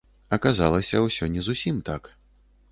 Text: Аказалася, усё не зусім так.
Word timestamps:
Аказалася, 0.37 1.03
усё 1.09 1.29
не 1.37 1.45
зусім 1.51 1.75
так. 1.91 2.13